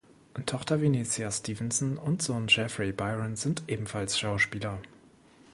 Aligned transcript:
Tochter 0.47 0.81
Venetia 0.81 1.29
Stevenson 1.29 1.97
und 1.99 2.23
Sohn 2.23 2.47
Jeffrey 2.47 2.91
Byron 2.91 3.35
sind 3.35 3.61
ebenfalls 3.67 4.17
Schauspieler. 4.17 4.79